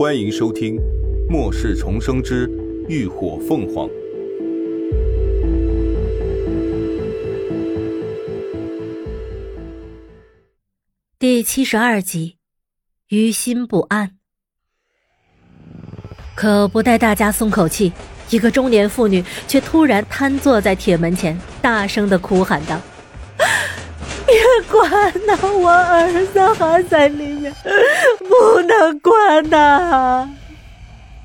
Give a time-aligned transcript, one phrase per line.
[0.00, 0.76] 欢迎收听
[1.28, 2.48] 《末世重生之
[2.88, 3.86] 浴火凤凰》
[11.18, 12.38] 第七十二集，
[13.10, 14.16] 于心不安。
[16.34, 17.92] 可不待大家松口气，
[18.30, 22.80] 一个中年妇女却突然瘫坐在铁门前，大声的哭喊道
[24.70, 24.90] ：“关
[25.26, 27.52] 呐，我儿子还在里面，
[28.28, 30.28] 不能关呐！”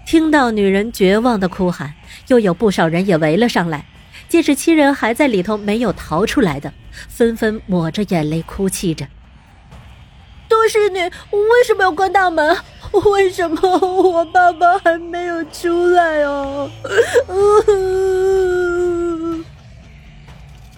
[0.06, 1.94] 听到女人绝望的哭喊，
[2.28, 3.86] 又有不少人也围了上来。
[4.28, 6.74] 见是亲人还在里头没有逃出来的，
[7.08, 9.06] 纷纷抹着眼泪哭泣着。
[10.48, 12.58] 多侍女，为什么要关大门？
[13.14, 16.70] 为什么我爸爸还没有出来哦？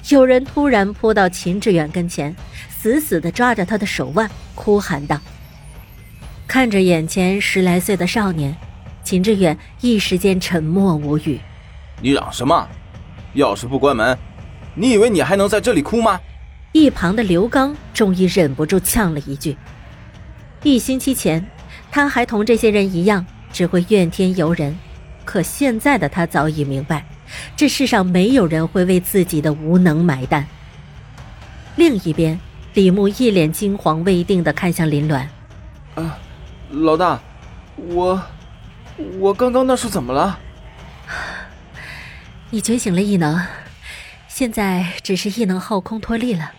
[0.10, 2.34] 有人突然扑到秦志远跟前，
[2.70, 5.20] 死死的抓着他的手腕，哭喊道
[6.48, 8.56] ：“看着眼前十来岁的少年，
[9.04, 11.40] 秦志远一时间沉默无语。
[12.02, 12.68] 你嚷什么？
[13.34, 14.18] 要是不关门，
[14.76, 16.20] 你以为你还能在这里哭吗？”
[16.72, 19.58] 一旁的刘刚终于忍不住呛了一句
[20.64, 21.46] ：“一星期前。”
[21.92, 24.78] 他还同这些人一样，只会怨天尤人。
[25.26, 27.06] 可现在的他早已明白，
[27.56, 30.46] 这世上没有人会为自己的无能买单。
[31.76, 32.40] 另一边，
[32.74, 35.26] 李牧一脸惊惶未定的看向林鸾
[35.96, 36.18] ：“啊，
[36.70, 37.20] 老大，
[37.76, 38.22] 我，
[39.20, 40.40] 我刚刚那是怎么了？”
[42.52, 43.40] 你觉醒了异能，
[44.28, 46.52] 现在只是异能耗空脱力了。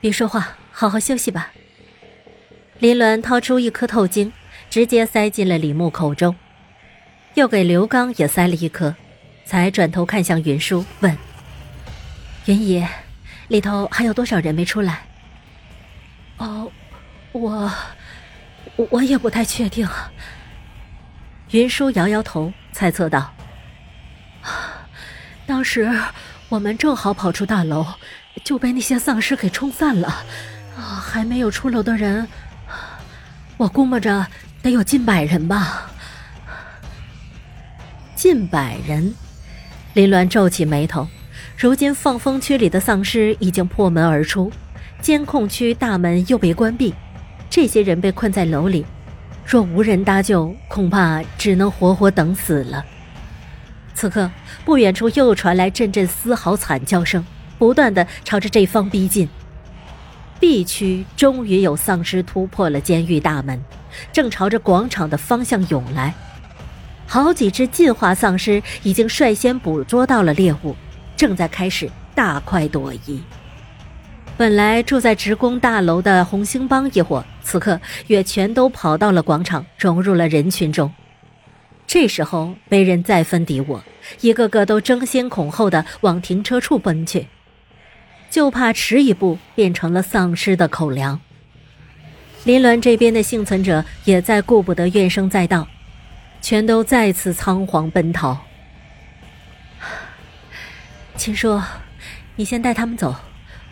[0.00, 1.52] 别说话，好好休息吧。
[2.78, 4.32] 林鸾掏出一颗透晶。
[4.70, 6.34] 直接塞进了李牧口中，
[7.34, 8.94] 又给刘刚也塞了一颗，
[9.44, 11.16] 才转头看向云舒问
[12.46, 12.86] ：“云姨，
[13.48, 15.02] 里头还有多少人没出来
[16.38, 16.70] ？”“哦，
[17.32, 17.70] 我，
[18.90, 19.88] 我也不太确定。”
[21.50, 23.32] 云舒摇摇头，猜测道
[25.46, 25.90] ：“当时
[26.48, 27.86] 我们正好跑出大楼，
[28.44, 30.08] 就被那些丧尸给冲散了。
[30.76, 32.26] 啊，还没有出楼的人，
[33.56, 34.26] 我估摸着。”
[34.62, 35.90] 得有近百人吧，
[38.14, 39.12] 近百人。
[39.94, 41.06] 林鸾皱起眉头。
[41.56, 44.50] 如今放风区里的丧尸已经破门而出，
[45.00, 46.94] 监控区大门又被关闭，
[47.50, 48.84] 这些人被困在楼里，
[49.44, 52.84] 若无人搭救，恐怕只能活活等死了。
[53.94, 54.30] 此刻，
[54.64, 57.24] 不远处又传来阵阵嘶嚎惨叫声，
[57.58, 59.28] 不断的朝着这方逼近。
[60.40, 63.62] B 区终于有丧尸突破了监狱大门。
[64.10, 66.14] 正朝着广场的方向涌来，
[67.12, 70.74] 好几只进化丧尸已经率先捕捉到了猎物，
[71.14, 73.20] 正在开始大快朵颐。
[74.38, 80.90] 本来住在职工大楼的红星帮一伙，此刻也全都跑到了广场，融入了人群中。
[81.86, 83.84] 这时候没人再分敌我，
[84.22, 87.26] 一个个都争先恐后的往停车处奔去，
[88.30, 91.20] 就怕迟一步变成了丧尸的口粮。
[92.44, 95.68] 林鸾这边的幸存者也在顾不得怨声载道，
[96.42, 98.36] 全都再次仓皇奔逃。
[101.16, 101.62] 秦叔，
[102.34, 103.14] 你先带他们走，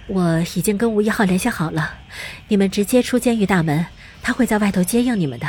[0.07, 1.95] 我已经跟吴一号联系好了，
[2.47, 3.87] 你们直接出监狱大门，
[4.23, 5.49] 他会在外头接应你们的。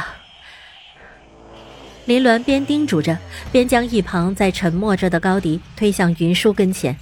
[2.06, 3.20] 林鸾边叮嘱着，
[3.52, 6.98] 边将一旁在沉默着的高迪推向云舒跟前：“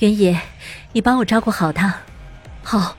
[0.00, 0.40] 云野，
[0.92, 1.94] 你帮我照顾好他。”
[2.64, 2.96] 好。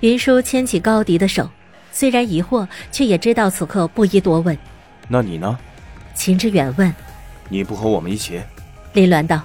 [0.00, 1.50] 云舒牵起高迪的手，
[1.90, 4.56] 虽然疑惑，却也知道此刻不宜多问。
[5.08, 5.58] 那你呢？
[6.14, 6.94] 秦志远问。
[7.48, 8.40] 你不和我们一起？
[8.92, 9.42] 林鸾道。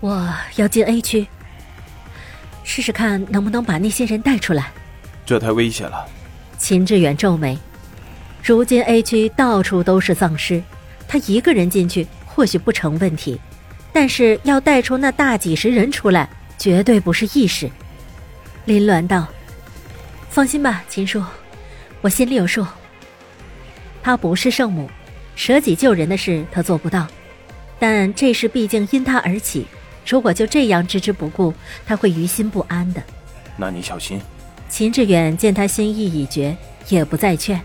[0.00, 1.26] 我要进 A 区，
[2.64, 4.70] 试试看能不能把那些人带出来。
[5.26, 6.06] 这太危险了。
[6.58, 7.58] 秦志远皱眉。
[8.42, 10.62] 如今 A 区到处都是丧尸，
[11.06, 13.38] 他一个人进去或许不成问题，
[13.92, 17.70] 但是要带出那大几十人出来，绝对不是易事。
[18.64, 19.26] 林鸾道。
[20.30, 21.22] 放心吧，秦叔，
[22.00, 22.64] 我心里有数。
[24.02, 24.88] 他不是圣母，
[25.36, 27.06] 舍己救人的事他做不到，
[27.78, 29.66] 但这事毕竟因他而起，
[30.06, 31.52] 如果就这样置之不顾，
[31.86, 33.02] 他会于心不安的。
[33.56, 34.20] 那你小心。
[34.68, 36.56] 秦志远见他心意已决，
[36.88, 37.60] 也不再劝。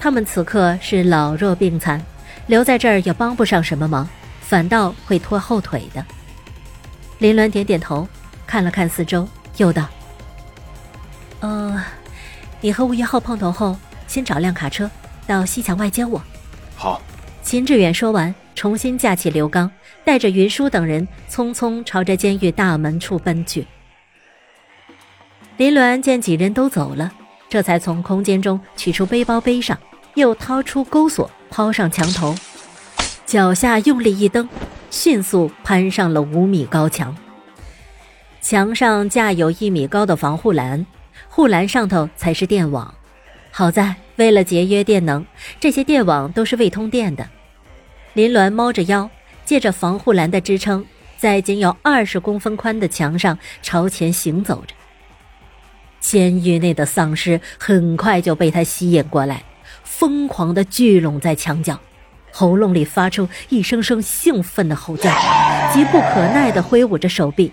[0.00, 2.02] 他们此刻是老弱病残，
[2.46, 4.08] 留在这儿也帮不上什么忙，
[4.40, 6.02] 反倒会拖后腿的。
[7.18, 8.08] 林鸾点点头，
[8.46, 9.28] 看了看四周，
[9.58, 9.86] 又道。
[11.40, 11.84] 呃，
[12.62, 13.76] 你和吴一浩碰头后，
[14.08, 14.90] 先找辆卡车
[15.26, 16.22] 到西墙外接我。
[16.76, 17.00] 好。
[17.42, 19.70] 秦志远说完，重新架起刘刚，
[20.04, 23.64] 带着云舒等人匆匆朝着监狱大门处奔去。
[25.56, 27.12] 林鸾见几人都走了，
[27.48, 29.78] 这才从空间中取出背包背上，
[30.16, 32.34] 又掏出钩索抛上墙头，
[33.24, 34.48] 脚下用力一蹬，
[34.90, 37.16] 迅速攀上了五米高墙。
[38.40, 40.84] 墙上架有一米高的防护栏，
[41.28, 42.92] 护栏上头才是电网。
[43.52, 45.24] 好在为了节约电能，
[45.60, 47.28] 这些电网都是未通电的。
[48.14, 49.10] 林鸾猫着腰，
[49.44, 50.84] 借着防护栏的支撑，
[51.18, 54.74] 在仅有二十公分宽的墙上朝前行走着。
[56.00, 59.42] 监狱内的丧尸很快就被他吸引过来，
[59.82, 61.78] 疯狂地聚拢在墙角，
[62.30, 65.10] 喉咙里发出一声声兴奋的吼叫，
[65.74, 67.52] 急不可耐地挥舞着手臂。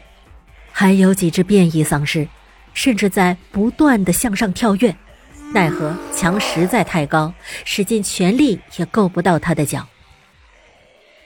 [0.71, 2.27] 还有几只变异丧尸，
[2.73, 4.95] 甚至在不断的向上跳跃，
[5.53, 7.31] 奈何墙实在太高，
[7.63, 9.87] 使尽全力也够不到他的脚。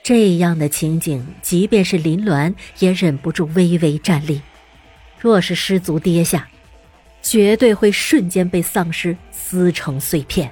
[0.02, 4.42] 这样的情景，即便是林鸾也忍不住微微站立。
[5.18, 6.46] 若是失足跌下，
[7.22, 10.50] 绝对会瞬间被丧尸撕成碎片。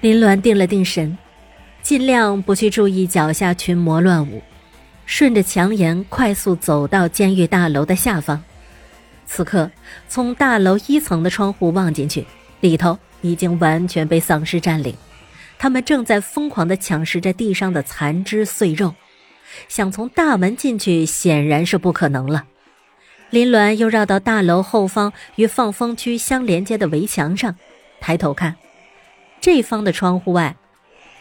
[0.00, 1.16] 林鸾定了定神，
[1.82, 4.42] 尽量不去注意脚下群魔乱舞。
[5.06, 8.44] 顺着墙沿快速走到监狱大楼的下方，
[9.30, 9.70] 此刻
[10.08, 12.26] 从大楼一层的窗户望进去，
[12.60, 14.94] 里头已经完全被丧尸占领，
[15.58, 18.94] 他们正在疯狂地抢食着地上的残肢碎肉，
[19.68, 22.46] 想从大门进去显然是不可能了。
[23.28, 27.54] 林鸾又绕到大楼后方与放风区相连接的围墙上，
[28.00, 28.56] 抬头看，
[29.42, 30.56] 这方的窗户外，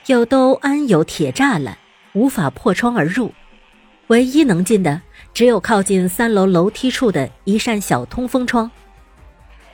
[0.06, 1.77] 又都安有铁栅栏，
[2.13, 3.33] 无法破窗而入。
[4.07, 5.01] 唯一能进的，
[5.37, 8.71] 只有靠近三楼楼梯处的一扇小通风窗。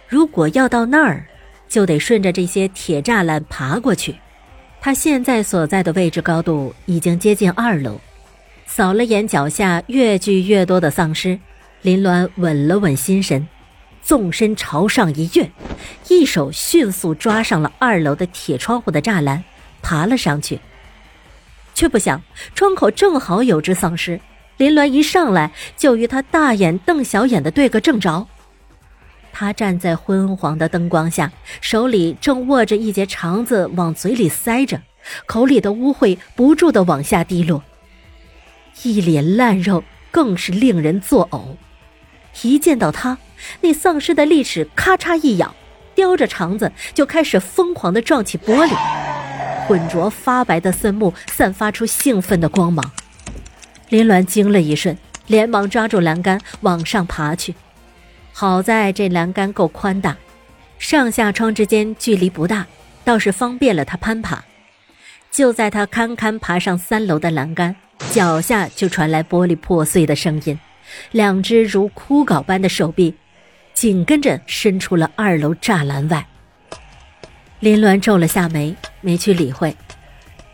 [0.10, 1.26] 如果要到那儿，
[1.70, 4.14] 就得顺着这些铁栅栏爬过去。
[4.82, 7.98] 他现在所在的位置高度已经接近二楼。
[8.66, 11.40] 扫了眼脚下越聚越多的丧尸，
[11.82, 13.48] 林鸾稳了稳心神，
[14.02, 15.50] 纵身朝上一跃，
[16.10, 19.42] 一手迅速抓上了二楼的铁窗户的栅栏，
[19.82, 20.60] 爬了上去。
[21.74, 22.22] 却不想，
[22.54, 24.20] 窗口正好有只丧尸，
[24.58, 28.28] 林鸾一上来就与他大眼瞪小眼的对个正着。
[29.32, 34.82] 他站在昏黄的灯光下，手里正握着一截肠子往嘴里塞着，
[35.26, 37.64] 口里的污秽不住的往下滴落，
[38.84, 41.56] 一脸烂肉，更是令人作呕。
[42.44, 43.18] 一见到他，
[43.62, 45.56] 那丧尸的利齿咔嚓一咬，
[45.96, 48.76] 叼着肠子就开始疯狂的撞起玻璃。
[49.68, 52.92] 浑浊发白的森木散发出兴奋的光芒，
[53.94, 54.98] 林鸾惊了一瞬，
[55.28, 57.54] 连忙抓住栏杆往上爬去。
[58.32, 60.18] 好在这栏杆够宽大，
[60.80, 62.66] 上下窗之间距离不大，
[63.04, 64.44] 倒是方便了他攀爬。
[65.30, 67.76] 就在他堪堪爬上三楼的栏杆，
[68.10, 70.60] 脚下就传来玻璃破碎的声音，
[71.12, 73.14] 两只如枯槁般的手臂
[73.76, 76.26] 紧跟着伸出了二楼栅栏外。
[77.60, 79.78] 林鸾皱了下眉，没去理会，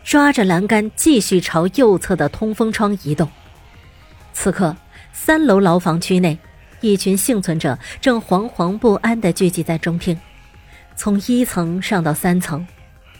[0.04, 3.28] 抓着栏杆继续朝右侧的通风窗移动。
[4.32, 4.76] 此刻，
[5.12, 6.38] 三楼牢房区内，
[6.80, 10.18] 一群幸存者正惶惶不安地聚集在中厅。
[10.96, 12.66] 从一层上到三层，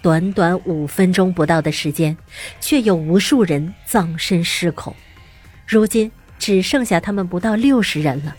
[0.03, 2.17] 短短五分钟不到的时间，
[2.61, 4.94] 却有无数人葬身尸口。
[5.67, 8.35] 如今只剩下他们不到六十人了。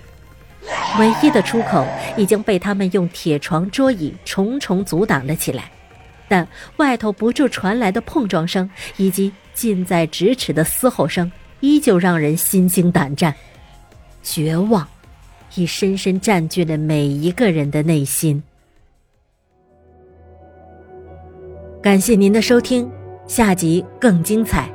[1.00, 1.88] 唯一的出口
[2.18, 5.72] 已经被他们用铁床、桌椅重重阻挡了起来，
[6.32, 6.48] 但
[6.78, 13.36] 外头不住传来的碰撞声以及近在咫尺的嘶吼声，依旧让人心惊胆战。
[14.24, 14.88] 绝望，
[15.56, 18.42] 已深深占据了每一个人的内心。
[21.84, 22.90] 感谢您的收听，
[23.28, 24.72] 下集更精彩。